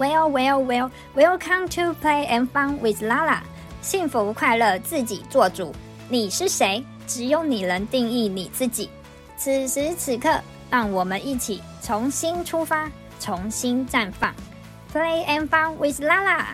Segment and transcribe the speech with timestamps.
[0.00, 3.42] Well, well, well, welcome to play and fun with Lala。
[3.82, 5.74] 幸福快乐自己做主。
[6.08, 6.82] 你是谁？
[7.06, 8.88] 只有你能定义你自己。
[9.36, 10.40] 此时此刻，
[10.70, 12.90] 让我们一起重新出发，
[13.20, 14.34] 重新绽放。
[14.90, 16.46] Play and fun with Lala。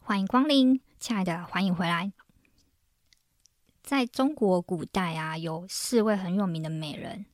[0.00, 2.10] 欢迎光临，亲爱的，欢迎回来。
[3.82, 7.26] 在中国古代啊，有四位很有名的美人。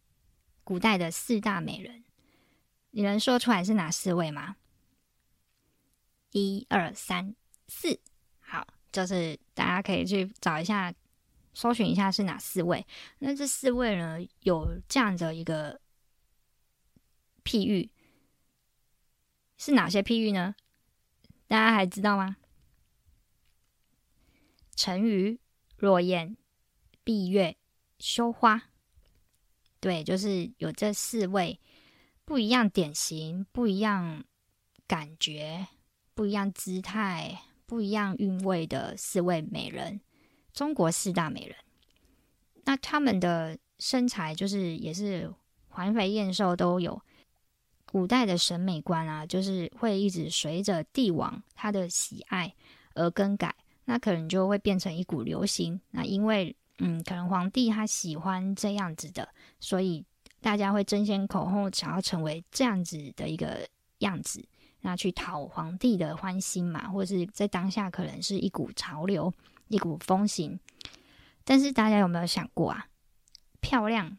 [0.62, 2.04] 古代的四大美人，
[2.90, 4.56] 你能说出来是哪四位吗？
[6.32, 7.34] 一二三
[7.68, 8.00] 四，
[8.40, 10.94] 好，就是大家可以去找一下，
[11.54, 12.86] 搜寻一下是哪四位。
[13.18, 15.80] 那这四位呢，有这样的一个
[17.44, 17.90] 譬喻，
[19.56, 20.54] 是哪些譬喻呢？
[21.48, 22.36] 大家还知道吗？
[24.76, 25.38] 沉鱼、
[25.76, 26.36] 落雁、
[27.02, 27.56] 闭月、
[27.98, 28.70] 羞花。
[29.80, 31.58] 对，就是有这四位
[32.30, 34.22] 不一样典型、不一样
[34.86, 35.66] 感觉、
[36.14, 37.36] 不一样姿态、
[37.66, 40.00] 不一样韵味的四位美人，
[40.52, 41.56] 中国四大美人。
[42.66, 45.28] 那他们的身材就是也是
[45.70, 47.02] 环肥燕瘦都有。
[47.84, 52.54] 古代的审美观啊，就是会一直随着帝王他的喜爱
[52.94, 53.52] 而更改，
[53.86, 55.80] 那可能就会变成一股流行。
[55.90, 60.04] 那因为嗯，可能皇帝他喜欢这样子的，所以
[60.40, 64.42] 大家会争先恐后想要成为这样子的一个样子，
[64.80, 69.32] 那去讨皇帝的欢心嘛，或者是在当下可能是一股潮流、
[69.68, 70.58] 一股风行。
[71.44, 72.86] 但是大家有没有想过啊？
[73.60, 74.16] 漂亮，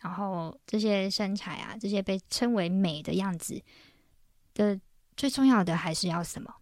[0.00, 3.62] 然后这些身材啊，这些被称为美的样子
[4.54, 4.80] 的
[5.16, 6.52] 最重要的还是要什么？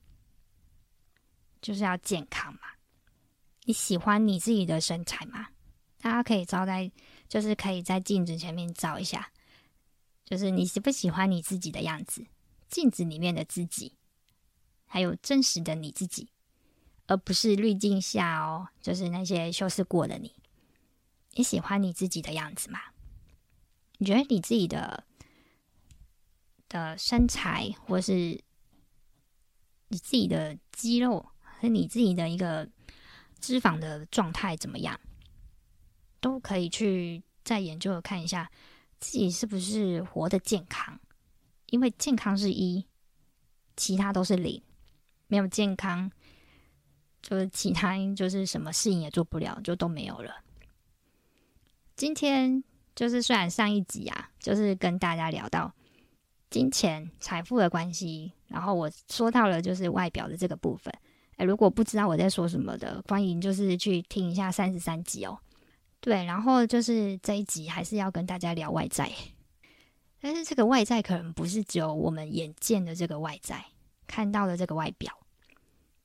[1.62, 2.60] 就是要健康嘛。
[3.64, 5.48] 你喜欢你自己的身材吗？
[6.00, 6.90] 大家可以招待，
[7.28, 9.30] 就是可以在镜子前面照一下，
[10.24, 12.26] 就是你喜不喜欢你自己的样子？
[12.68, 13.94] 镜子里面的自己，
[14.86, 16.30] 还有真实的你自己，
[17.06, 20.34] 而不是滤镜下哦，就是那些修饰过的你。
[21.34, 22.80] 你喜欢你自己的样子吗？
[23.98, 25.04] 你觉得你自己的
[26.68, 28.42] 的身材，或是
[29.88, 32.68] 你自己的肌肉，和你自己的一个。
[33.40, 34.98] 脂肪的状态怎么样？
[36.20, 38.50] 都可以去再研究看一下
[39.00, 40.98] 自己是不是活得健康，
[41.66, 42.84] 因为健康是一，
[43.76, 44.62] 其他都是零。
[45.30, 46.10] 没有健康，
[47.20, 50.42] 就是其他就是什么事情也做不了，就都没有了。
[51.94, 52.64] 今天
[52.96, 55.74] 就是虽然上一集啊，就是跟大家聊到
[56.48, 60.90] 金钱、财富的关系，然后我说到了就是外表的这个部分。
[61.36, 65.38] 哎，如果不知道我在说什么的，欢迎就是去听一下三十三集哦。
[66.00, 69.12] 对，然后就是这一集还是要跟大家聊外在，
[70.20, 73.64] 但是这个外在可能不是只有我们眼见的这个外在
[74.06, 75.12] 看到的这个外表，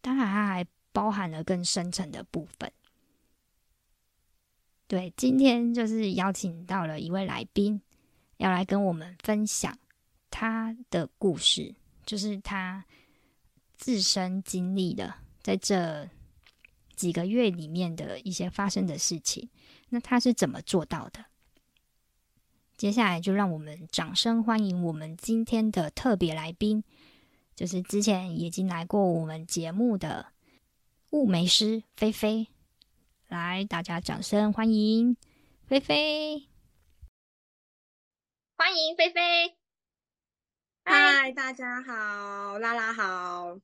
[0.02, 2.72] 当然它还包含了更深层的部分。
[4.88, 7.81] 对，今天就是邀请到了一位来宾，
[8.38, 9.78] 要来跟我们分享
[10.30, 11.74] 他的故事，
[12.06, 12.84] 就是他
[13.75, 15.14] 自身经历的。
[15.42, 16.08] 在这
[16.96, 19.50] 几个月里面的一些发生的事情，
[19.94, 21.26] 那他是怎么做到的？
[22.76, 26.84] 接下来就让我们掌声欢迎我们今天的特别来宾，
[27.56, 30.34] 就是之前已经来过我们节目的
[31.12, 32.48] 雾眉师菲菲。
[33.28, 35.16] 来，大家掌声欢迎
[35.68, 36.50] 菲菲！
[38.58, 39.56] 欢迎菲菲！
[40.86, 43.60] 嗨，大家好，拉拉好。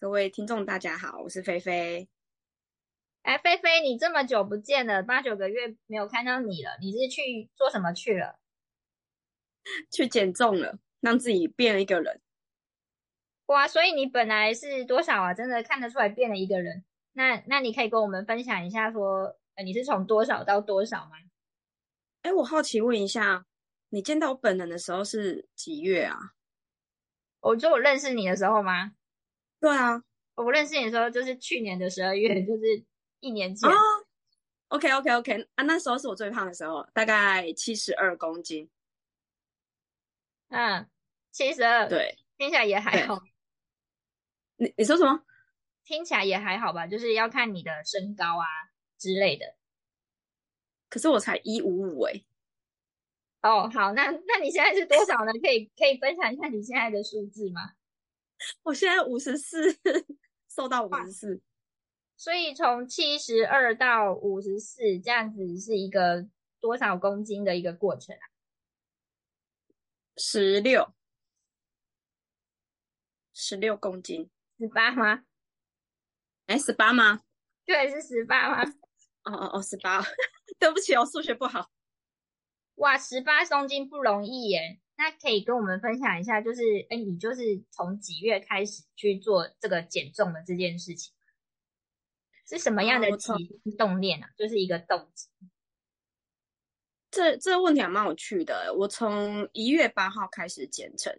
[0.00, 2.08] 各位听众，大家好，我是菲菲。
[3.30, 8.40] 哎，菲菲，你这么久不见了，八九个月没有看到你了，你是去做什么去了？
[9.92, 12.20] 去减重了，让自己变了一个人。
[13.46, 15.32] 哇，所以你本来是多少啊？
[15.32, 16.84] 真的看得出来变了一个人。
[17.12, 21.12] 那那你可以跟我们分享一下说，说呃，你是从多少到多少吗？
[22.22, 23.46] 哎，我好奇问一下，
[23.90, 26.18] 你见到我本人的时候是几月啊？
[27.38, 28.90] 我就我认识你的时候吗？
[29.60, 30.02] 对啊，
[30.34, 32.84] 我认识你的时候就是去年的十二月，就是
[33.20, 33.68] 一年前。
[33.70, 33.74] 哦
[34.68, 38.68] ，OK OK OK，啊，那时候是我最胖的时候，大概七十二公斤。
[40.48, 40.88] 嗯，
[41.30, 43.22] 七十二，对，听起来也还好。
[44.56, 45.22] 你你说什么？
[45.84, 48.46] 听起来也还好吧，就是要看你的身高啊
[48.98, 49.56] 之类的。
[50.88, 52.24] 可是我才一五五哎。
[53.42, 55.32] 哦，好，那那你现在是多少呢？
[55.40, 57.72] 可以可以分享一下你现在的数字吗？
[58.62, 59.78] 我现在五十四，
[60.48, 61.40] 瘦到五十四，
[62.20, 66.28] 所以从七十二到五十四这样子是一个
[66.60, 68.28] 多少公斤的一个过程啊？
[70.18, 70.92] 十六，
[73.32, 74.28] 十六公斤，
[74.58, 75.24] 十八吗？
[76.44, 77.22] 哎，十八吗？
[77.64, 78.70] 对，是十八吗？
[79.22, 80.02] 哦哦哦，十八，
[80.60, 81.70] 对不起，我数学不好。
[82.74, 84.78] 哇，十八公斤不容易耶。
[84.98, 91.14] 那可以跟我们分享一下，就是哎，你就是从几月开始去做这个减重的这件事情？
[92.50, 93.32] 是什么样的起
[93.62, 94.28] 心动念啊？
[94.36, 95.28] 就是一个动机。
[97.10, 98.74] 这这个问题还蛮有趣的。
[98.76, 101.16] 我从一月八号开始减成，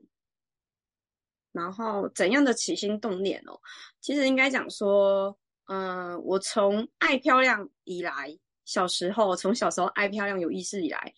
[1.51, 3.59] 然后怎样的起心动念哦？
[3.99, 11.13] 其实应该讲说，嗯、呃，我从爱漂亮以来，小时候从小时候爱漂亮有意识以来，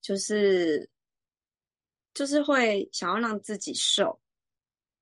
[0.00, 0.88] 就是。
[2.14, 4.20] 就是会想要让自己瘦，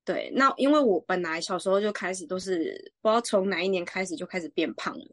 [0.07, 0.31] 对。
[0.33, 5.05] 那因为我本来小时候就开始都是不知道从哪一年开始就开始变胖了，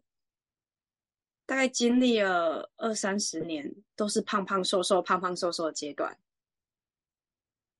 [1.44, 6.16] 大概经历了二三十年都是胖胖瘦瘦、胖胖瘦瘦的阶段。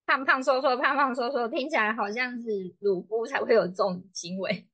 [0.07, 4.67] 胖胖瘦瘦、胖胖瘦瘦，听起来好像是乳夫才会有这种行为。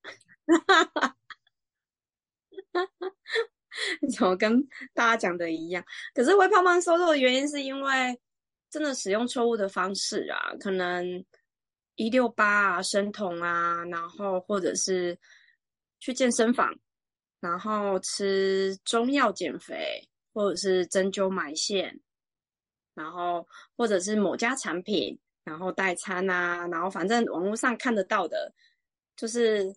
[4.17, 5.85] 怎么跟大家讲的一样？
[6.15, 8.19] 可是会胖胖瘦瘦的原因是因为。
[8.73, 11.05] 真的使用错误的方式啊，可能
[12.01, 15.19] 一六八啊、生酮啊，然后或者是
[15.99, 16.75] 去健身房，
[17.41, 22.01] 然后吃中药减肥，或者是针灸埋线，
[22.95, 28.51] 然后或者是某家产品，然后代餐啊，然后反正网络上看得到的，
[29.15, 29.77] 就是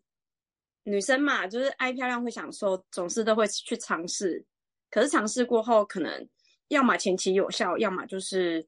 [0.83, 4.45] 女生嘛，就是爱漂亮会想瘦，总是都会去尝试，
[4.89, 6.25] 可是尝试过后，可能
[6.69, 8.65] 要么前期有效，要么就是。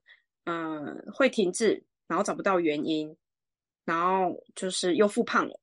[0.48, 3.16] 嗯，会停滞，然后找不到原因，
[3.86, 5.58] 然后就是又复胖了，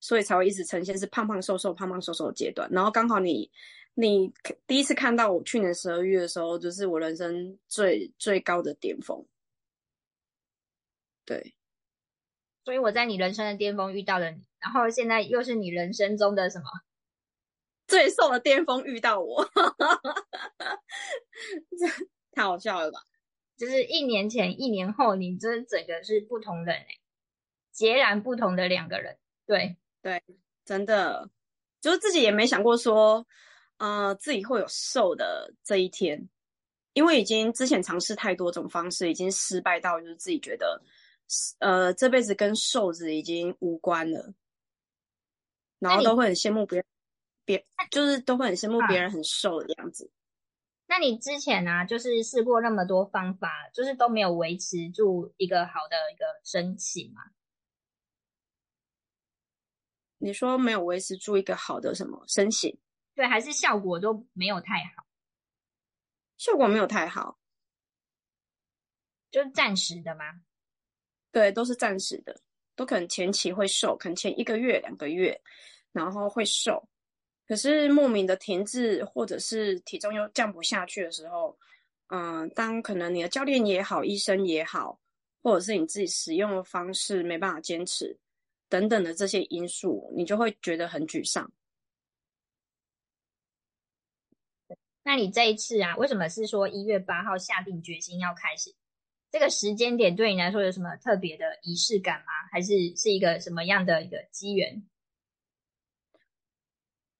[0.00, 2.68] 所以才会一直呈现是胖胖瘦瘦、胖胖瘦瘦的阶段。
[2.72, 3.48] 然后刚好你，
[3.94, 4.32] 你
[4.66, 9.24] 第一次看到我去年十二月的时候，就是我人生最最高的巅峰。
[11.24, 11.54] 对，
[12.64, 16.64] 所以我在你人生的巅峰遇到了你，然后现在又是你人生中的什么？
[17.86, 19.48] 最瘦的巅峰遇到我，
[21.78, 21.86] 这
[22.32, 22.98] 太好笑了吧？
[23.56, 26.97] 就是一年前、一年后，你这整个是不同人哎，
[27.78, 29.16] 截然不同的两个人。
[29.46, 30.20] 对对，
[30.64, 31.30] 真的，
[31.80, 33.24] 就是自己也没想过说，
[33.76, 36.28] 呃，自己会有瘦的这一天，
[36.92, 40.82] 因为已经之前尝试太多种方式，已经失败到就是自己觉得，
[41.60, 44.34] 呃，这辈子跟瘦子已经无关了，
[45.78, 46.84] 然后都会很羡慕别人，
[47.44, 50.10] 别就是都会很羡慕别人很瘦的样子。
[50.88, 57.22] 那你之前呢、啊，就是试过那么多方法，就是都没有维持住一个好的一个身形吗？
[60.18, 62.76] 你说没有维持住一个好的什么身形？
[63.14, 65.06] 对，还是效果都没有太好？
[66.36, 67.38] 效果没有太好，
[69.30, 70.24] 就是暂时的吗？
[71.32, 72.40] 对，都是暂时的，
[72.76, 75.40] 都可能前期会瘦，可能前一个月、两个月，
[75.92, 76.88] 然后会瘦。
[77.46, 81.58] 可是莫名的停滞，或者是体重又降不下去的时候，
[82.08, 85.00] 嗯、呃，当可能你的教练也好，医生也好，
[85.42, 88.16] 或者是你自己使用的方式没办法坚持，
[88.68, 91.50] 等等的这些因素，你就会觉得很沮丧。
[95.02, 98.74] 那你这一次啊，为什么是说一月八号下定决心要开始？
[99.30, 102.32] 这个时间点对你来说有什么特别的仪式感吗？
[102.50, 104.86] 还是是一个什么样的一个机缘？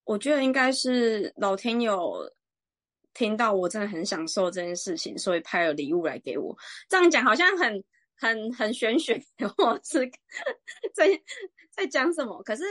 [0.04, 2.32] 我觉得应该是老天有
[3.12, 6.56] 听到我真的很享受这件事情，所以派了礼物来给我。
[6.88, 7.84] 这样讲好像很
[8.18, 9.20] 很 很玄学，
[9.56, 10.10] 或是
[10.92, 11.08] 在
[11.70, 12.42] 在讲什么？
[12.42, 12.64] 可是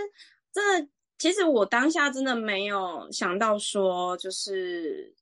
[0.51, 5.15] 真的，其实我当下真的没有想到说，就是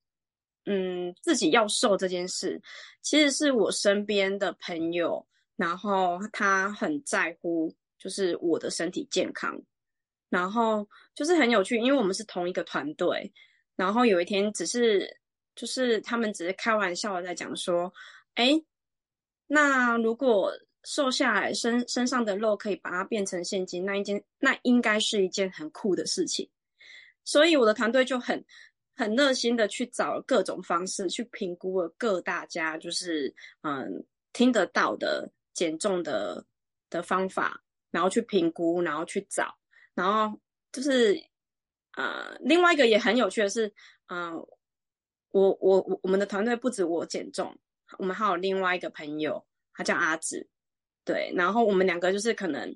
[0.65, 2.62] 嗯，自己要瘦这件事，
[3.01, 9.62] 其实是我身边的朋友，然后他很在乎，就是我的身体健康。
[10.27, 13.32] 然后就是很有趣，因为我们是同一个团队。
[13.75, 15.17] 然后有一天，只是
[15.55, 17.94] 就是他们只是开玩笑的在讲说
[18.36, 18.51] ：“哎，
[19.48, 20.52] 那如果
[20.84, 26.50] 瘦下来，身身上的肉可以把它变成现金，那一件那应该是一件很酷的事情。”
[27.25, 28.44] 所以我的团队就很
[28.96, 36.46] 很热心的去找各种方式去评估了各大家就是嗯听得到的减重的
[36.90, 37.60] 的方法，
[37.90, 39.56] 然后去评估，然后去找。
[39.96, 40.40] 然后
[40.72, 41.20] 就是，
[41.98, 43.66] 呃，另外一个也很有趣的是，
[44.08, 44.48] 嗯、呃，
[45.32, 47.58] 我我我我们的团队不止我减重，
[48.00, 50.48] 我们还有另外一个朋友，他叫阿紫，
[51.04, 52.75] 对，然后我们两个就是可能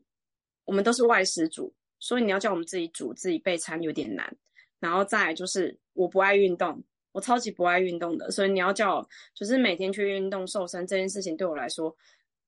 [0.65, 4.38] 我们都是外食族，所以你要叫我们自己煮自己备餐有点难。
[4.79, 11.93] 然后再就是我不爱运动，我超级不爱运动的，所以你要叫我就是每天去运动瘦身这件事情，对我来说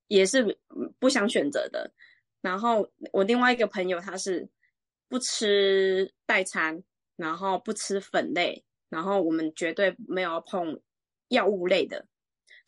[0.08, 0.58] 也是
[0.98, 1.92] 不想选择的。
[2.40, 4.48] 然后我另外一个朋友他是
[5.10, 6.82] 不吃代餐，
[7.18, 10.80] 然后不吃粉类，然后我们绝对没有碰
[11.28, 12.08] 药物类的。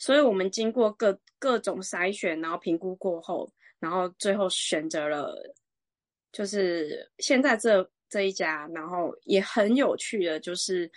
[0.03, 5.33] 所以我们经过各各种筛选，然后评估过后，然后最后选择了
[6.29, 10.91] 就是现在这这一家，然后也很有趣的，就是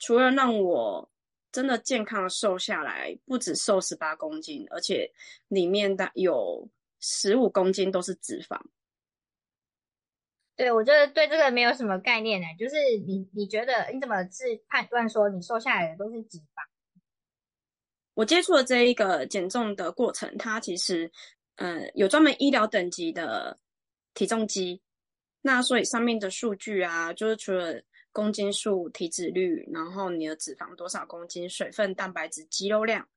[0.00, 1.08] 除了让我
[1.52, 5.08] 真的健康的瘦下来，不止瘦十八公斤，而且
[5.46, 8.60] 里面的有十五公斤都是脂肪。
[10.56, 12.74] 对，我觉得对这个没有什么概念呢，就是
[13.06, 16.67] 你你觉得你怎么是判断说你瘦下来的都是脂肪？
[18.18, 21.08] 我接触的这一个减重的过程，它其实，
[21.54, 23.56] 呃，有专门医疗等级的
[24.12, 24.82] 体重机，
[25.40, 33.08] 那所以上面的数据啊，就是除了公斤数、体脂率，然后你的脂肪多少公斤、水分、蛋白质、肌肉量，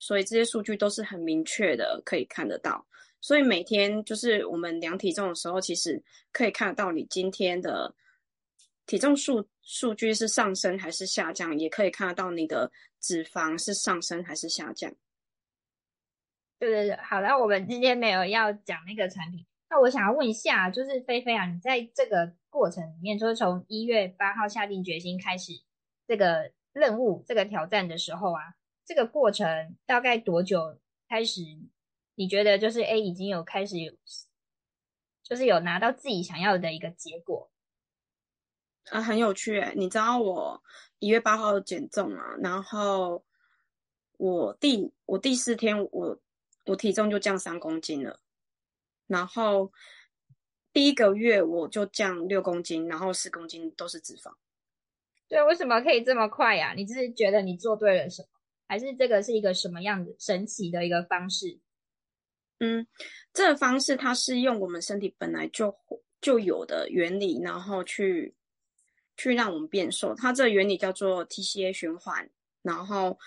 [0.00, 2.84] 所以这些数据都是很明确的，可以看得到。
[3.20, 7.94] 所以每天就是我们量体重的时候，其实可以看得到你今天的
[8.86, 9.48] 体重数。
[9.70, 14.90] 数据是上升还是下降，也可以看得到你的脂肪是上升还是下降。
[16.58, 19.46] 对对对，好了，我们今天没有要讲那个产品。
[19.68, 25.52] 那我想要问一下，就是菲菲啊，你在这个过程里面，就是从一月八号下定决心开始
[26.06, 28.40] 这个任务、这个挑战的时候啊，
[28.86, 31.42] 这个过程大概多久开始？
[32.14, 33.92] 你觉得就是诶已经有开始有，
[35.22, 37.50] 就是有拿到自己想要的一个结果？
[38.90, 40.62] 啊，很有趣诶，你知道我
[40.98, 43.22] 一月八号减重啊，然后
[44.16, 46.18] 我第我第四天我
[46.64, 48.18] 我体重就降三公斤了，
[49.06, 49.70] 然后
[50.72, 54.32] 第一个月我就降六公斤，然后四公斤都是脂肪。
[55.28, 56.72] 对，为什么可以这么快呀？
[56.74, 58.28] 你只是觉得你做对了什么，
[58.66, 61.58] 还是这个是一个什么样子神奇的一个方式？
[62.60, 62.86] 嗯，
[63.32, 65.76] 这个方式它是用我们身体本来就
[66.20, 68.34] 就有的原理，然后去。
[69.18, 72.26] 去让我们变瘦，它这个原理叫做 TCA 循环，
[72.62, 73.18] 然后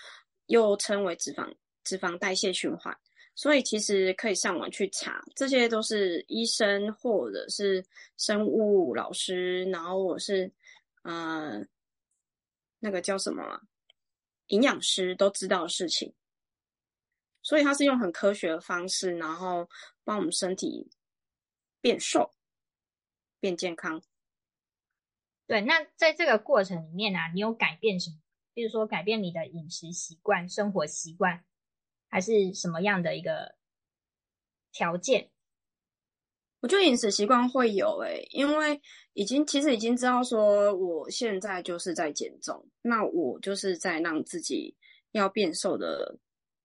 [0.46, 2.92] 又称为脂肪脂肪代谢循环。
[3.34, 7.82] 所以其实可以上网去查，这些都是医生或者是
[8.16, 10.50] 生物老师，然后我是
[11.02, 11.64] 呃
[12.78, 13.60] 那个叫什么
[14.48, 16.12] 营养师都知道的事情。
[17.42, 19.68] 所以它是用很科学的方式，然后
[20.04, 20.88] 帮我们身体
[21.80, 22.30] 变瘦、
[23.40, 24.02] 变健康。
[25.52, 28.16] 对，那在这个过程里面呢、啊，你有改变什么？
[28.54, 31.44] 比如说改变你的饮食习惯、生活习惯，
[32.08, 33.54] 还是什么样的一个
[34.72, 35.28] 条件？
[36.60, 38.80] 我觉得饮食习惯会有诶、因为
[39.12, 44.74] 已经其实已经知道说，我现在就是在减重，那我就是在让自己
[45.10, 46.18] 要变瘦的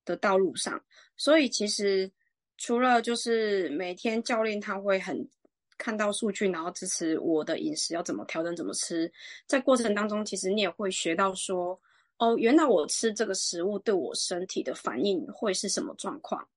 [0.05, 0.81] 的道路上，
[1.17, 2.09] 所以其实
[2.55, 5.29] 除了就是每天教练他会很。
[5.77, 9.11] 看到数据，然后支持我的饮食要怎么调整、怎么吃，
[9.45, 11.79] 在过程当中，其实你也会学到说，
[12.17, 16.47] 哦，原来我吃这个食物对我身体的反应会是什么状况，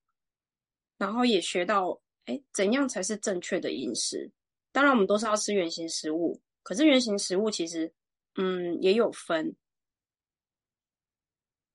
[0.99, 4.31] 然后也学到，哎，怎样才是正确的饮食？
[4.73, 7.93] 当然，我们都是要吃原型食物，可是原型食物其实，
[8.37, 9.55] 嗯，也有分，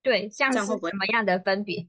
[0.02, 1.88] 对，像是什么样的分别？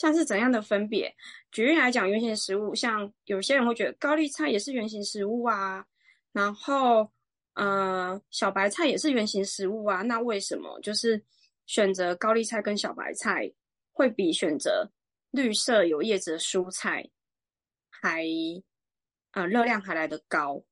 [0.00, 1.14] 像是怎样的分别？
[1.52, 5.84] 举例来讲，原型食物，像有些人会觉得高丽菜也是原型食物啊，
[6.32, 7.12] 然后，
[7.52, 10.00] 呃，小白菜也是原型食物啊。
[10.00, 11.22] 那为什么就是
[11.66, 13.52] 选择高丽菜跟小白菜
[13.92, 14.90] 会比选择
[15.32, 17.06] 绿色有叶子的蔬菜
[17.90, 18.24] 还，
[19.32, 20.64] 呃，热量还来得高？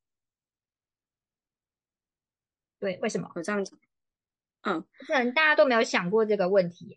[2.80, 3.30] 对，为什么？
[3.34, 3.78] 我这样讲，
[4.62, 6.96] 嗯，可能大家都没有想过这个问题。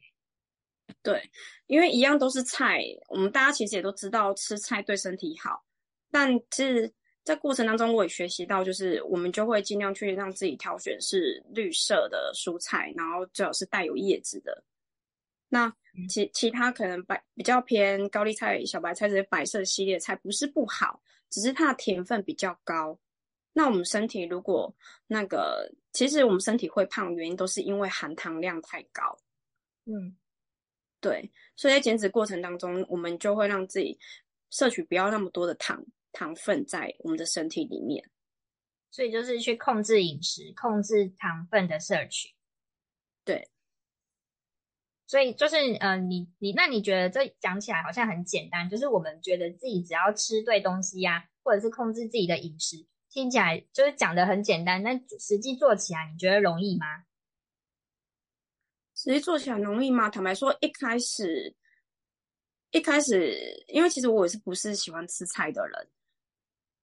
[1.02, 1.30] 对，
[1.68, 5.64] 因为一样都是菜，我们大家其实也都知道吃菜对身体好，
[6.10, 6.92] 但是
[7.24, 14.64] 在过程当中我也学习到，就是我们就会尽量去让自己挑选是绿色的蔬菜，然后最好是带有叶子的。
[15.50, 15.72] 那
[16.10, 22.98] 其其他可能白比较偏高丽菜、小白菜这些白色系列菜不是不好，只是它的甜分比较高。
[23.54, 24.74] 那我们身体如果
[25.08, 29.20] 那个，其实我们身体会胖，原因都是因为含糖量太高。
[29.86, 30.16] 嗯。
[31.02, 34.00] 对，所以在减脂过程当中，我们就会让自己
[34.52, 38.10] 摄取不要那么多的糖糖分在我们的身体里面。
[38.92, 42.36] 所以就是去控制饮食，控制糖分的摄取。
[43.24, 43.50] 对，
[45.08, 56.86] 所以就是呃，你你那你觉得这讲起来好像很简单，就是我们觉得自己只要吃对东西呀、啊，或者是控制自己的饮食，听起来就是讲的很简单，但实际做起来你觉得容易吗？
[59.04, 60.12] 实际做起来容易吗？
[60.12, 61.52] 坦白说，一开始，
[62.70, 63.36] 一开始，
[63.68, 65.90] 因为其实我也是不是喜欢吃菜的人，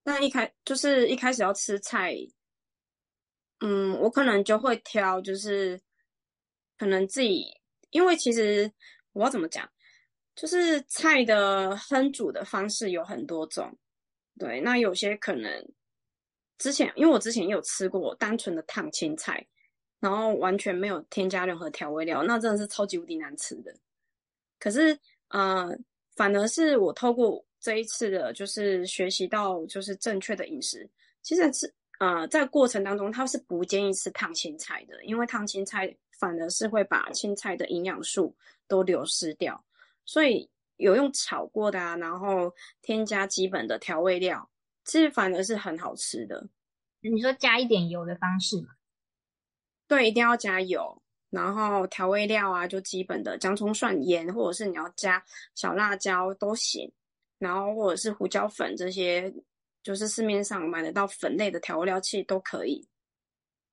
[0.03, 2.13] 那一开就是一开始要吃菜，
[3.61, 5.79] 嗯，我可能就会挑，就是
[6.77, 7.45] 可能自己，
[7.91, 8.69] 因为其实
[9.13, 9.71] 我要怎么讲，
[10.35, 13.73] 就是菜的烹煮的方式有很多种，
[14.37, 15.49] 对，那有些可能
[16.57, 19.47] 之前，因为我之前也有吃过单纯的烫青菜。
[19.99, 23.75] 然后完全没有添加任何调味料，那真的是超级无敌难吃的。
[24.59, 24.97] 可是，
[25.29, 25.69] 呃，
[26.15, 30.89] 反而是我透过这一次的，就是学习到就是正确的饮食。
[31.21, 38.35] 其实是，呃，在过程当中，他是不建议吃烫青菜的，因为烫青菜反而是会把青菜的营养素
[38.67, 39.61] 都流失掉。
[40.05, 44.49] 所以有用炒过的啊，然后添加基本的调味料，
[44.85, 46.47] 其实反而是很好吃的。
[47.01, 48.69] 你说加一点油的方式吗？
[49.89, 55.21] 对，一定要加油，然后调味料啊，就基本的姜葱蒜盐，或者是你要加
[55.55, 56.91] 小辣椒都行，
[57.39, 59.33] 然后或者是胡椒粉这些，
[59.81, 62.87] 就是市面上买得到粉类的调味料器都可以。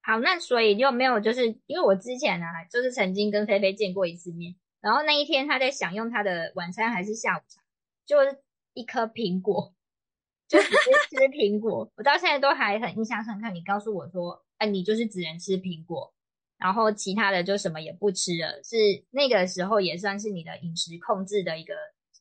[0.00, 7.60] 好，那所以就没有，就是因为我之前、啊，就是曾经跟菲菲见过一次面，然后那一天他在享用他的晚餐还是下午茶，
[8.06, 8.38] 就是
[8.72, 9.74] 一颗苹果，
[10.48, 10.76] 就直接
[11.10, 13.50] 吃苹果，我到现在都还很印象深刻。
[13.50, 14.45] 你告诉我说。
[14.58, 16.14] 哎，你就是只能吃苹果，
[16.58, 18.62] 然后其他的就什么也不吃了。
[18.62, 18.76] 是
[19.10, 21.74] 那个时候也算是你的饮食控制的一个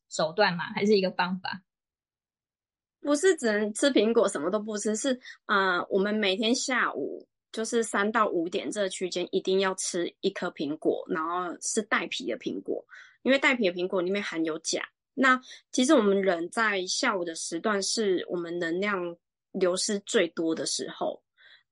[0.10, 0.66] 手段吗？
[0.74, 1.64] 还是一个方法？
[3.02, 4.96] 不是只能吃苹果，什么都不吃。
[4.96, 12.84] 是啊、我们每天下午就是三到五点这个区间一定要吃一颗苹果，然后是带皮的苹果，
[13.22, 14.84] 因为带皮的苹果里面含有钾。
[15.14, 15.40] 那
[15.72, 19.16] 其实我们人在下午的时段是我们能量
[19.52, 21.22] 流失最多的时候。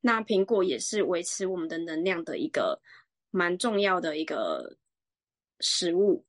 [0.05, 2.77] 那苹果也是维持我们的能量的一个
[3.31, 4.75] 蛮重要的一个
[5.61, 6.25] 食物，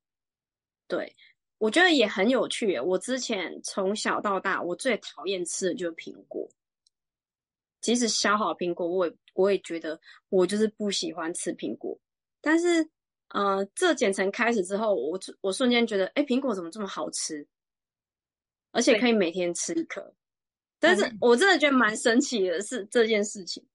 [0.87, 1.13] 对，
[1.59, 2.79] 我觉得也很有趣。
[2.79, 6.49] 我之前从小到大，我最讨厌吃的就是苹果，
[7.81, 11.99] 即使削好苹果，我也我也觉得我就是不喜欢吃苹果。
[12.41, 12.89] 但是，
[13.31, 17.45] 呃，这减程开始之后，我我瞬间觉得，哎，苹果怎么这么好吃，
[18.71, 20.15] 而且可以每天吃一颗。
[20.85, 23.67] 但是我真的觉得蛮神奇的是这件事情。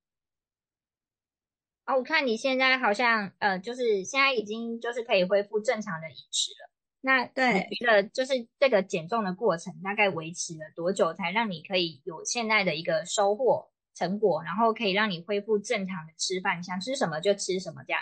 [1.86, 6.70] 哦，我看你现在好像呃，就是现在已经就是可以恢复正常的饮食了。
[7.02, 18.02] 那对，你觉得就是这个减重的过程大概维持了多久，才让你可以有现在的一个收获成果，然后可以让你恢复正常的吃饭，想吃什么就吃什么这样？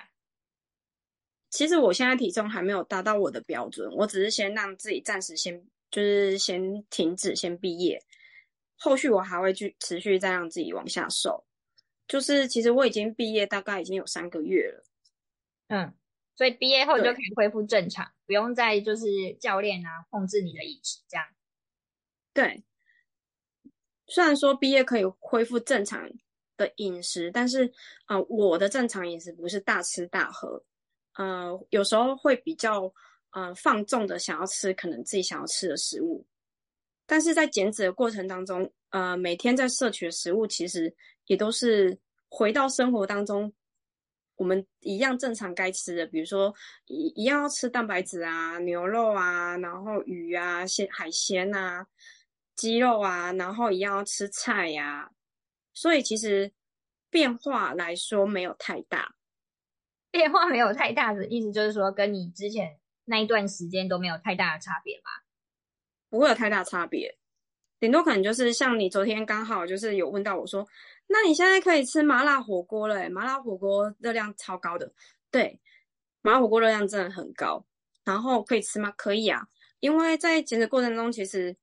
[1.49, 8.03] 其实我现在体重还没有达到我的标准，我只是先让自己暂时先就是先停止，先毕业。
[8.77, 11.45] 后续我还会去持续再让自己往下瘦，
[12.07, 14.83] 就是其实我已经毕业大概已经有三个月了，
[15.67, 15.93] 嗯，
[16.35, 19.05] 所以毕业后就可以恢复正常，不用再就是
[19.39, 21.25] 教练啊控制你的饮食这样。
[22.33, 22.63] 对，
[24.05, 26.07] 虽然说毕业可以恢复正常
[26.55, 27.65] 的饮食，但是
[28.05, 30.63] 啊、呃，我的正常饮食不是大吃大喝，
[31.15, 32.93] 呃，有时候会比较
[33.31, 36.23] 呃放纵的想要吃可能自己想要吃的食物。
[37.07, 40.93] 但是在减脂的过程当中，呃，每天在摄取的食物其实
[41.25, 41.97] 也都是
[42.29, 43.51] 回到生活当中，
[44.35, 46.53] 我们一样正常该吃的，比如说
[46.85, 51.87] 一一样要吃蛋白质啊、牛肉啊，然后鱼啊、鲜海鲜啊、
[52.55, 55.09] 鸡肉啊，然后一样要吃菜呀、
[55.73, 56.51] 所以其实
[57.09, 59.15] 变化来说没有太大，
[60.11, 65.23] 变化没有太大的意思就是说，跟你之前那一段时间都没有太大的差别吧？
[66.09, 67.17] 不会有太大差别，
[67.79, 70.67] 顶多可能就是像你昨天刚好就是有问到我说，
[71.07, 74.91] 那你现在可以吃麻辣火锅了，欸，麻辣火锅热量超高的，
[75.29, 75.59] 对，
[76.21, 77.65] 麻辣火锅热量真的很高，
[78.03, 78.91] 然后可以吃吗？
[78.97, 79.47] 可以啊，
[79.79, 81.55] 因为在减脂过程中，其实，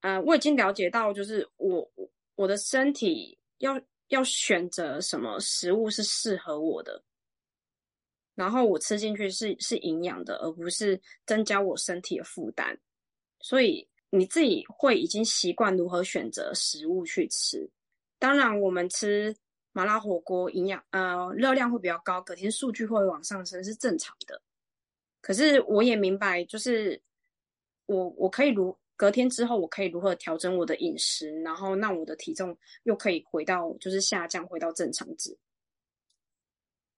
[0.00, 1.90] 呃，我已经了解到，就是我
[2.36, 7.02] 我的身体要要选择什么食物是适合我的，
[8.34, 12.78] 然后我吃进去是是营养的，而不是增加我身体的负担。
[13.44, 17.70] 所以你自己会已经习惯如何选择食物去吃。
[18.18, 19.36] 当然，我们吃
[19.72, 24.40] 麻辣火锅，营养呃热量会比较高，隔天数据会往上升是正常的。
[25.20, 26.98] 可是我也明白，就是
[27.84, 35.36] 我我可以如隔天之后，我可以如何调整我的饮食，然后让我的体重又可以回到就是下降，回到正常值。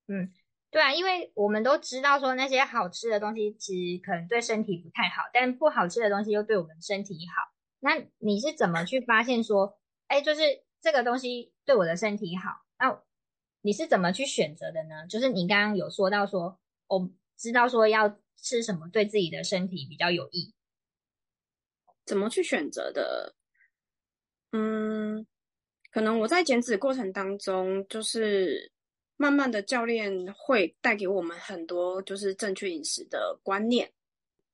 [0.06, 0.32] 嗯。
[0.76, 7.50] 对啊，因为我们都知道说那些好吃的东西其实可能对身体不太好，但不好吃的东西又对我们身体好。
[7.80, 10.42] 那你是怎么去发现说，哎，就是
[10.82, 12.50] 这个东西对我的身体好？
[12.78, 13.02] 那
[13.62, 15.06] 你是怎么去选择的呢？
[15.08, 20.54] 就是你刚刚有说到说，我知道说要吃什么对自己的身体比较有益？
[22.04, 23.34] 怎么去选择的？
[24.52, 25.26] 嗯，
[25.90, 28.70] 可能我在减脂过程当中，就是
[29.16, 33.90] 慢慢的教练会带给我们很多就是正确饮食的观念。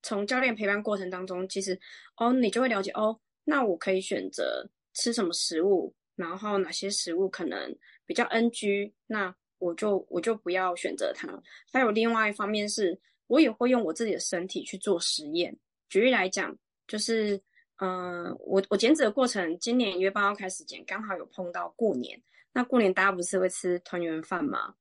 [0.02, 1.78] 从教练陪伴过程当中，其实
[2.16, 11.28] 哦，你就会了解哦，那我可以选择吃什么食物，然后哪些食物可能比较 NG，那我就我就不要选择它。
[11.72, 12.98] 还有另外一方面是，
[13.28, 15.56] 我也会用我自己的身体去做实验。
[15.88, 16.56] 举例来讲，
[16.88, 17.40] 就是
[17.76, 22.20] 嗯、我我减脂的过程，今年一月八号开始减，刚好有碰到过年。
[22.52, 24.74] 那过年大家不是会吃团圆饭吗？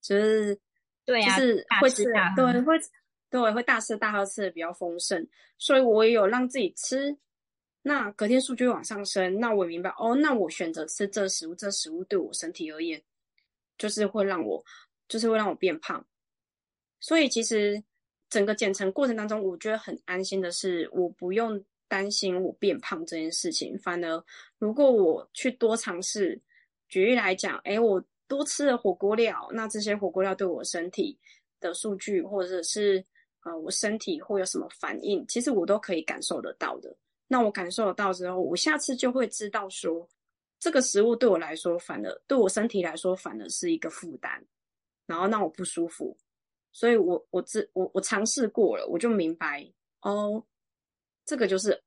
[0.00, 0.58] 就是
[1.04, 2.04] 对呀、啊，就是会吃
[2.36, 2.78] 对会。
[3.30, 5.26] 对，会大吃大喝，吃的比较丰盛，
[5.58, 7.16] 所以我也有让自己吃。
[7.82, 13.02] 那隔天数据往上升，那我也明白哦，那我选择吃这食物，这食物对我身体而言，
[13.76, 14.64] 就是会让我，
[15.08, 16.06] 就是会让我变胖。
[17.00, 17.82] 所以其实
[18.30, 23.76] 整个减程过程当中，我觉得很安心的是，我不用担心我变胖这件事情。
[23.80, 24.24] 反而
[24.58, 26.40] 如果我去多尝试，
[26.88, 31.18] 举例来讲，诶，我多吃了火锅料，那这些火锅料对我身体
[31.60, 33.04] 的数据，或者是
[33.44, 35.26] 呃，我身体会有什么反应？
[35.26, 36.96] 其实我都可以感受得到的。
[37.26, 40.08] 那我感受得到之后，我下次就会知道说，
[40.60, 44.42] 这个食物对我来说，反而对我身体来说，反而是一个负担，
[45.06, 46.16] 然后让我不舒服。
[46.72, 49.66] 所以我我知我我尝试过了，我就明白
[50.02, 50.44] 哦，
[51.24, 51.82] 这个就是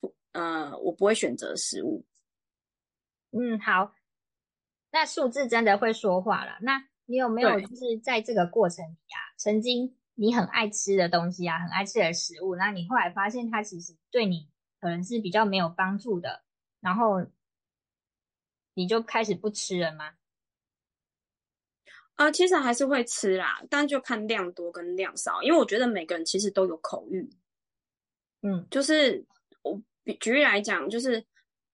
[0.00, 2.04] 不呃，我不会选择食物。
[3.32, 3.92] 嗯，好，
[4.90, 6.58] 那数字真的会说话了。
[6.62, 9.96] 那你有没有就是在这个过程里啊，曾经？
[10.16, 16.44] 你很爱吃的东西啊，很爱吃的食物，那你后来发现它其实对你可能是比较没有帮助的，
[16.80, 17.24] 然后
[18.74, 20.08] 你就开始不吃了吗？
[22.16, 27.30] 啊、呃，其实还是会吃啦，但就看量多跟量少，因为我觉得每个人其实都有口欲。
[28.42, 29.24] 嗯，就是
[29.62, 29.80] 我
[30.18, 31.24] 举例来讲，就是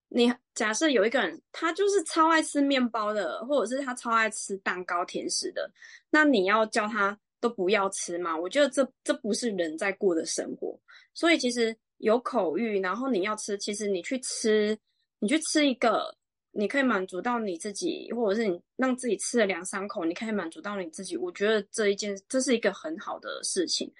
[0.09, 5.71] 你假设有一个人，他就是超爱吃面包的，或者是他超爱吃蛋糕、甜食的，
[6.09, 7.17] 那你要叫他。
[7.39, 8.35] 都不要吃嘛？
[8.35, 10.75] 我觉得这这不是人在过的生活。
[11.13, 14.75] 所以其实有口欲，然后你要吃，其实你去吃，
[15.19, 16.11] 你去吃一个，
[16.51, 21.15] 你可以满足到你自己，或者是你让自己吃了两三口，你可以满足到你自己。
[21.15, 23.93] 我觉得这一件，这是一个很好的事情。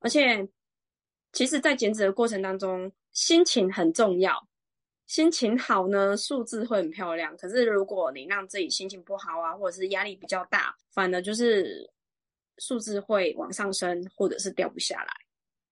[0.00, 0.46] 而且，
[1.32, 4.48] 其实，在减脂的过程当中，心情很重要。
[5.10, 7.36] 心情好呢，数字会很漂亮。
[7.36, 11.90] 可是，如果你让自己心情不好啊，或者是压力比较大，反而就是。
[12.58, 15.10] 数字会往上升，或者是掉不下来，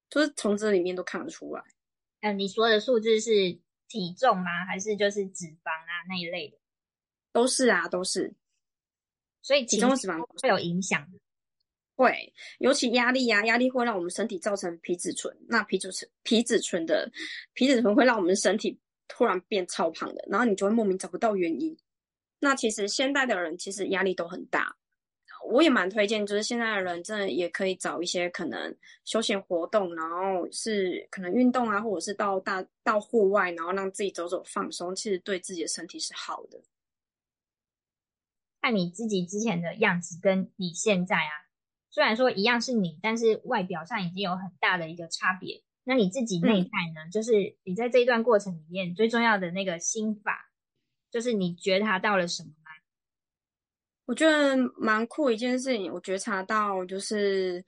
[0.09, 1.63] 就是从这里面都看得出来。
[2.23, 3.31] 嗯、呃，你说的数字是
[3.89, 4.65] 体重吗？
[4.67, 6.57] 还是就是脂肪啊那一类的？
[7.31, 8.35] 都是啊，都是。
[9.43, 11.19] 所以体重脂肪会有影响的。
[11.95, 15.37] 会，尤其压力呀、啊，压力会让我们身体造成皮质醇。
[15.47, 17.13] 那皮质醇、皮质醇的
[17.53, 21.77] 皮质醇会让我们身体突然变超胖的，然后你就会莫名找不到原因。
[22.41, 24.77] 那其实现代的人其实压力都很大。
[25.51, 36.61] 我也蛮推荐，就是现在的人真的也可以找一些可能休闲活动，然后是可能运动啊，或者是到大到户外，然后让自己走走放松，其实对自己的身体是好的。
[38.61, 41.33] 看你自己之前的样子跟你现在啊，
[41.89, 45.63] 虽然说一样是你，但是外表上已经有很大的一个差别。
[45.89, 47.01] 那你自己内在呢？
[47.07, 47.33] 嗯、就是
[47.65, 50.51] 你在这一段过程里面最重要的那个心法，
[51.11, 52.71] 就是你觉察到了什么吗？
[54.05, 57.65] 我觉得蛮酷一件事情，我觉察到就是，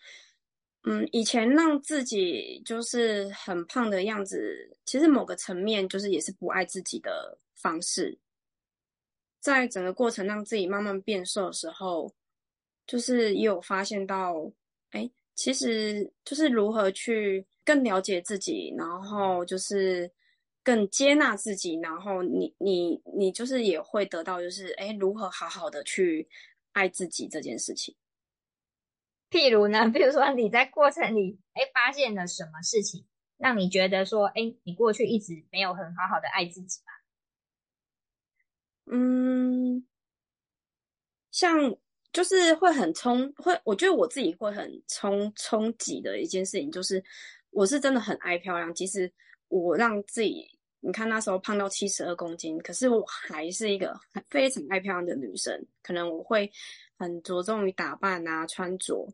[0.83, 8.19] 嗯，以前让自己就是很胖的样子，其实某个层面就是也是不爱自己的方式。
[9.41, 12.15] 在整个过程让自己慢慢变瘦的时候，
[12.87, 14.53] 就是也有发现到，
[14.91, 20.11] 哎，其实就是如何去更了解自己，然后就是。
[20.63, 26.29] 更接纳自己，然后你你你就是也会得到，就是诶如何好好的去
[26.73, 27.97] 爱自己这件事情。
[29.31, 33.07] 譬如呢，譬如说你在过程里诶发现了什么事情，
[33.39, 36.93] 让你觉得说诶你过去一直没有很好好的爱自己吧？
[38.93, 39.87] 嗯，
[41.33, 41.75] 像
[42.13, 47.03] 就是会很冲，会我觉得我自己会很冲冲击的一件事情，就是
[47.51, 49.13] 我是真的很爱漂亮，其实。
[49.53, 55.67] 我让自己，你看那时候胖到七十二公斤，可是我还是一个非常爱漂亮的女生。
[55.83, 56.49] 可能我会
[56.97, 59.13] 很着重于打扮啊、穿着，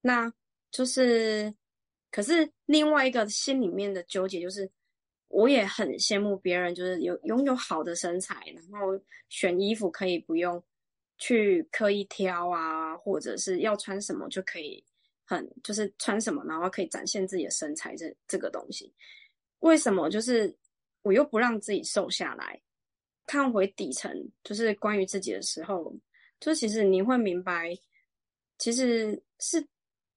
[0.00, 0.32] 那
[0.70, 1.52] 就是，
[2.12, 4.70] 可是另外一个心里面的纠结就是，
[5.26, 8.96] 我也很羡慕别人，就是有拥有好的身材，然后
[9.28, 10.62] 选衣服可以不用
[11.18, 14.84] 去刻意挑啊，或者是要穿什么就可以
[15.26, 18.90] 很就是穿什么，然后可以展现自己的身材这这个东西。
[19.58, 20.56] 为什么就是
[21.02, 22.58] 我又不让自己瘦下来？
[23.26, 24.10] 看回底层，
[24.44, 25.92] 就是关于自己的时候，
[26.38, 27.76] 就其实你会明白，
[28.56, 29.66] 其实是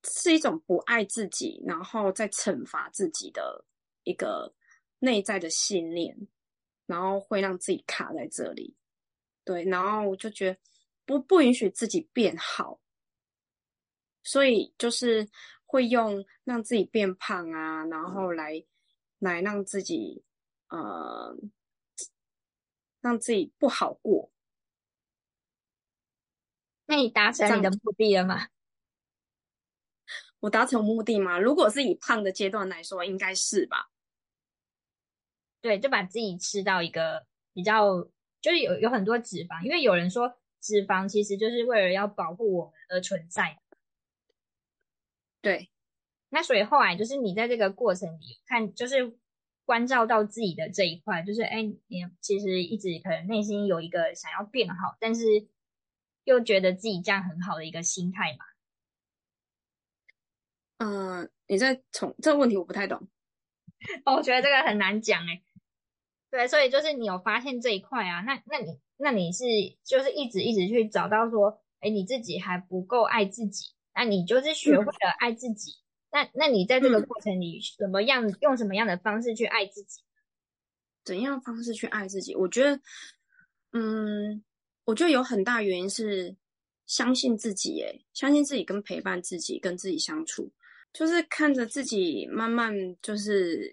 [0.03, 3.65] 是一种不爱自己，然后再惩罚自己的
[4.03, 4.53] 一个
[4.99, 6.15] 内在的信念，
[6.85, 8.75] 然后会让自己卡在这里。
[9.43, 10.59] 对，然后我就觉得
[11.05, 12.79] 不不允许自己变好，
[14.23, 15.29] 所以就是
[15.65, 18.63] 会用让自己变胖啊，然后来
[19.19, 20.23] 来让自己
[20.69, 21.35] 呃。
[23.01, 24.29] 让自己不好过，
[26.85, 28.49] 那你达成你的目的了吗？
[30.41, 31.39] 我达成目的吗？
[31.39, 33.89] 如果是以胖的阶段来说，应该是吧。
[35.61, 38.03] 对，就把自己吃到一个比较，
[38.41, 43.57] 就是有有很多脂肪，因为有人说脂肪其实就是为了要保护我们而存在。
[45.41, 45.69] 对，
[46.29, 49.17] 那所以后来就是你在这个过程里看，就是。
[49.65, 55.47] 关照到自己的这一块，就是哎，你其实一直可能内心有一个想要变好，但是
[56.23, 58.45] 又觉得自己这样很好的一个心态嘛。
[60.79, 63.07] 嗯、呃，你在从这个问题我不太懂。
[64.05, 65.43] 哦，我觉得这个很难讲哎。
[66.31, 69.43] 对，所以就是你有发现这一块啊，那那你那你是
[69.83, 75.71] 就是一直一直去找到说，哎，你自己还不够爱自己，那你就是学会了爱自己。
[75.71, 80.01] 嗯那那你在这个过程里怎么样、嗯、用什么样的方式去爱自己？
[81.05, 82.35] 怎样方式去爱自己？
[82.35, 82.81] 我觉得，
[83.73, 84.43] 嗯，
[84.85, 86.35] 我觉得有很大原因是
[86.87, 90.51] 相信自己，诶，相信自己跟陪伴自己，跟自己相处，
[90.91, 93.71] 就是看着自己慢慢就是，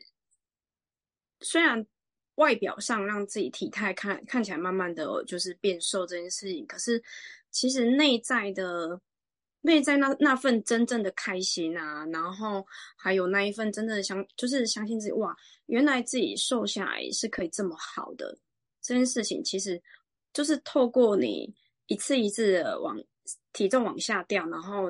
[1.41, 1.87] 虽然
[2.35, 7.03] 外表上让自己体态看看起来慢慢的就是变瘦这件事情，可是
[7.51, 9.01] 其实内在的。
[9.67, 12.65] 内在那那份真正的开心啊，然后
[12.97, 18.39] 还有那一份真正的相，就是相信自己哇，原来自己瘦下来是可以这么好的
[18.81, 19.83] 这件事情，其实
[20.33, 21.53] 就是透过你
[21.89, 22.97] 一次一次的往
[23.53, 24.89] 体重往下掉，然后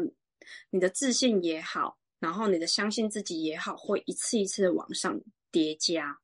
[0.68, 5.18] 你的自信也好，然后你的相信自己也好，会一次一次的往上
[5.50, 6.18] 叠加。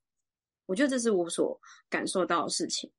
[0.66, 2.92] 我觉得这是我所感受到的事情，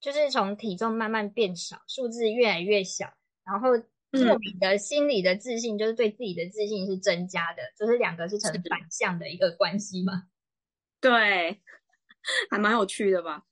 [0.00, 3.12] 就是从体重慢慢变少，数字越来越小，
[3.44, 3.68] 然后。
[4.12, 10.28] 莫名的心理的自信，就是对自己的自信是增加的，就是两个是成反向的一个关系嘛。
[11.00, 11.60] 对，
[12.50, 13.44] 还蛮有趣的吧？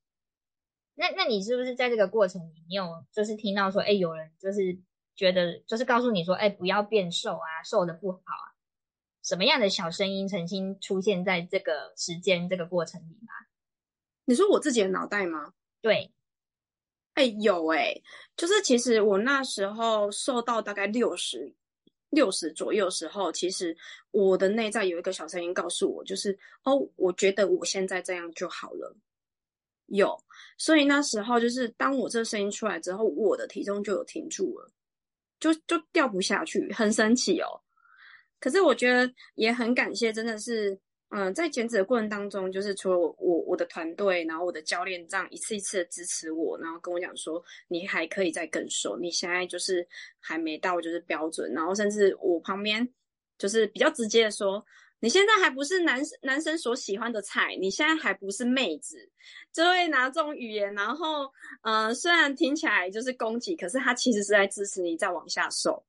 [0.95, 4.79] 那那你是不是在这个过程里，你有就是听到说，哎，有人就是
[5.14, 8.55] 觉得，就是告诉你说，哎，不要变瘦啊，瘦的不好啊？
[9.23, 13.33] 什么样的小声音曾经出现在这个时间这个过程里吗？
[14.25, 15.53] 你说我自己的脑袋吗？
[15.83, 16.13] 对。
[17.14, 17.94] 哎、有哎、
[18.37, 21.53] 就是其实我那时候瘦到大概六十
[22.11, 23.77] 六十左右时候，其实
[24.11, 28.96] 我的内在有一个小声音告诉我，就是哦，我觉得我现在这样就好了。
[29.87, 30.16] 有，
[30.59, 34.70] 所以那时候就是当我这声音出来之后，我的体重就有停住了，
[35.38, 37.61] 就就掉不下去，很神奇哦。
[38.40, 40.79] 可是我觉得也很感谢，真的是。
[41.11, 49.87] 嗯，在减脂的过程当中，就是除了我我，我的团队，然后我的教练这样一次一次的支持我，然后跟我讲说，你还可以再更瘦，你现在就是
[50.19, 52.88] 还没到就是标准，然后甚至我旁边
[53.38, 54.64] 就是比较直接的说，
[54.99, 59.09] 你现在还不是男男生所喜欢的菜，你现在还不是妹子，
[59.53, 61.31] 就会拿这种语言，然后
[61.62, 65.85] 嗯，虽然听起来就是攻击，可是他其实是在支持你再往下瘦。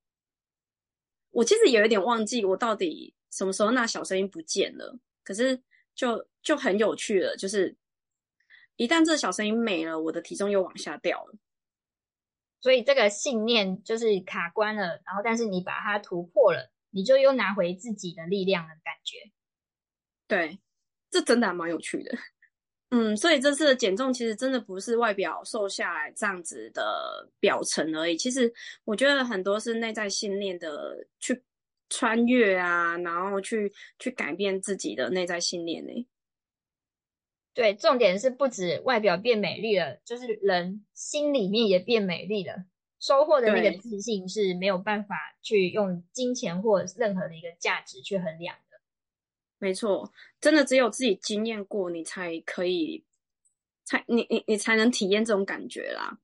[1.32, 4.96] 我其实有一点忘记我到底什么时候那小声音不见了。
[5.26, 5.60] 可是
[5.96, 7.76] 就就很有趣了，就是
[8.76, 11.34] 一旦这小声音没了，我的体重又往下掉了。
[12.60, 19.32] 所以这个信念就是卡关了，然后但是你把它突破了，你就又拿回自己的力量的感觉。
[20.28, 20.60] 对，
[21.10, 22.16] 这真的还蛮有趣的。
[22.90, 28.52] 嗯，所以这次的减重其实真的不是外表瘦下来这样子的表层而已，其实
[28.84, 31.42] 我觉得很多是内在信念的去。
[31.88, 36.06] 穿越啊，然后去去改变自己的内在信念呢。
[37.54, 42.66] 对，重点是不止外表变美丽了，就是人心里面也变美丽了。
[42.98, 48.80] 收获的那个自信是没有办法去用金钱或任何的一个价值去衡量的。
[49.58, 53.04] 没错，真的只有自己经验过，你才可以，
[53.84, 56.18] 才你你你才能体验这种感觉啦。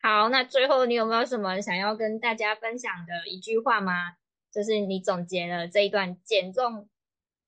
[0.00, 4.16] 好，那最后你有没有什么想要跟大家分享的一句话吗？
[4.50, 6.88] 就是你总结了这一段减重、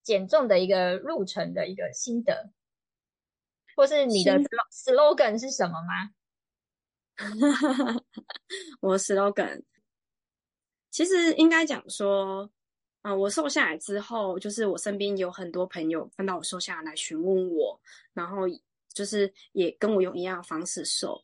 [0.03, 2.51] 减重的一个路程的一个心得，
[3.75, 4.39] 或是你的
[4.71, 6.11] slogan 是什么吗？
[8.81, 9.63] 我 slogan，
[10.91, 12.51] 其实应该讲说，
[13.03, 17.81] 啊、呃，我瘦下来之后，就是我身边有很多朋友看到我瘦下来来询问我，
[18.13, 18.43] 然后
[18.93, 21.21] 就是也跟我用一样的方式瘦，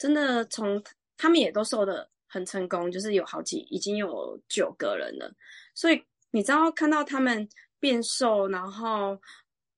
[0.00, 0.82] 真的从
[1.16, 5.32] 他们也都瘦得很成功，就是有好几已经有九个人了，
[5.74, 9.16] 所以你知道看到他们变瘦，然后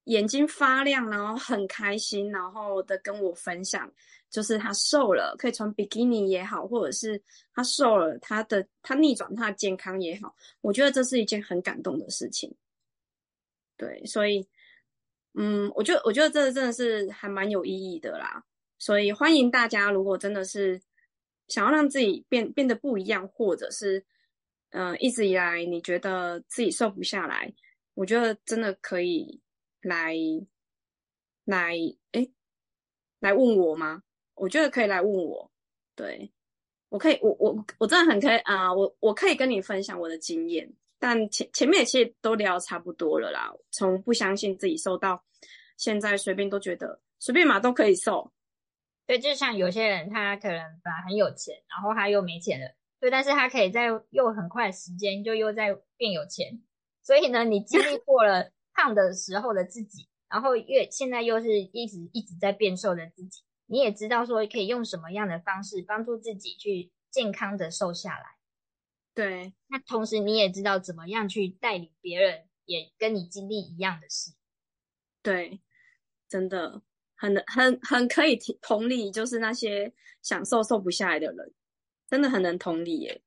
[0.05, 3.93] 眼睛发亮，然后很开心，然后的跟我分享。
[4.31, 7.23] 就是他瘦了，可以穿比基尼也好，或者是
[7.55, 12.51] 他瘦了，他的他逆转他的健康也好，我觉得这是一件很感动的事情。
[13.77, 14.49] 对，所以，
[15.35, 18.43] 嗯，我觉得我觉得这真的是还蛮有意义的啦。
[18.83, 20.83] 所以欢迎大家，如果真的是
[21.47, 24.05] 想要让自己变变得不一样，或者是
[24.71, 27.55] 嗯、呃，一直以来你觉得自己瘦不下来，
[27.95, 29.41] 我觉得真的可以
[29.83, 30.17] 来
[31.45, 31.77] 来
[32.11, 32.29] 诶
[33.21, 34.03] 来问我吗？
[34.35, 35.49] 我觉得可以来问我，
[35.95, 36.33] 对，
[36.89, 40.69] 我可以，我我我真的很可以啊、我我可以跟你分享我的经验，
[40.99, 45.25] 但前前面其实都聊差不多了啦，从不相信自己瘦到
[45.77, 48.29] 现在随便都觉得随便嘛都可以瘦，
[49.07, 56.63] 对，就像有些人他可能本来很有钱，然后他又没钱了，对，但是他可以在又很快的时间就又在变有钱，
[57.03, 63.43] 所以呢，你经历过了胖的时候的自己，然后越现在又是一直一直在变瘦的自己。
[63.67, 68.25] 你也知道说可以用什么样的方式帮助自己去健康的瘦下来，
[69.15, 69.55] 对。
[69.69, 74.33] 那同时你也知道怎么样去带领别人也跟你经历一样的事，
[75.23, 75.61] 对，
[76.29, 76.83] 真的
[77.23, 81.55] 很很很可以同理，就是那些想瘦瘦不下来的人，
[82.09, 83.23] 真的很能同理耶。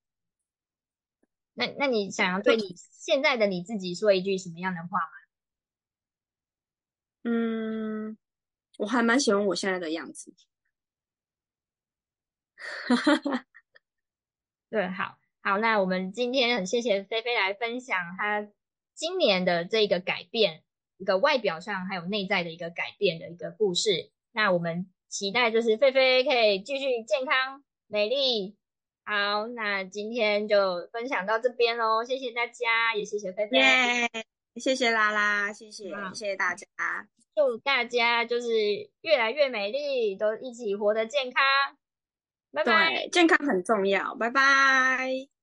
[1.54, 5.14] 那那你想要对你现在的你自己说一句什么样的话吗？
[7.24, 8.18] 嗯。
[8.78, 10.34] 我还蛮喜欢我现在的样子，
[14.70, 18.46] 对，好好，那我们今天很谢谢菲菲来分享她
[18.94, 20.65] 今年的这个改变，
[20.98, 24.12] 一个外表上还有内在的一个改变的一个故事。
[24.32, 28.56] 那我们期待就是菲菲可以继续健康美丽。
[29.06, 34.08] 好，那今天就分享到这边喽，谢谢大家，也谢谢菲菲，yeah,
[34.56, 36.66] 谢谢拉拉，谢谢，谢谢大家。
[37.36, 38.48] 祝大家就是
[39.02, 41.44] 越来越美丽，都一起活得健康。
[42.52, 43.08] 拜拜。
[43.12, 44.16] 健康很重要。
[44.16, 45.35] 拜拜。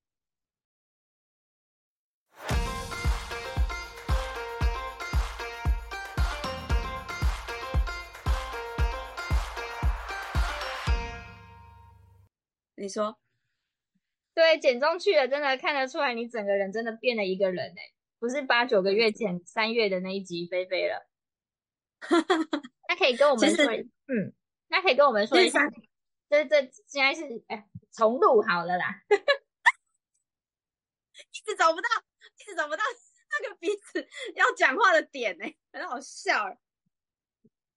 [12.74, 13.18] 你说，
[14.34, 21.06] 对，减重去了，真的看得出来，你整个人真的变了一个人哎，不是八九个月前三月的那一集菲菲了。
[22.88, 24.34] 那可以跟我们说，嗯，
[24.68, 25.60] 那可以跟我们说一下，
[26.28, 29.02] 这这现在是哎重录好了啦，
[31.30, 31.88] 一直找不到，
[32.40, 32.82] 一直找不到
[33.30, 36.58] 那个彼此要讲话的点呢，很好笑。